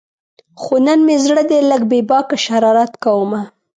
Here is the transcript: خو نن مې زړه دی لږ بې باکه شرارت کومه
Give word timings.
خو 0.61 0.75
نن 0.85 0.99
مې 1.07 1.15
زړه 1.25 1.43
دی 1.49 1.59
لږ 1.71 1.81
بې 1.91 1.99
باکه 2.09 2.37
شرارت 2.45 2.91
کومه 3.03 3.41